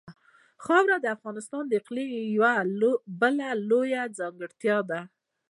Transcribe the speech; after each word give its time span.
خاوره 0.63 0.97
د 1.01 1.05
افغانستان 1.15 1.63
د 1.67 1.71
اقلیم 1.81 2.09
یوه 2.35 2.53
بله 3.21 3.47
لویه 3.69 4.03
ځانګړتیا 4.17 4.77
ده. 4.89 4.99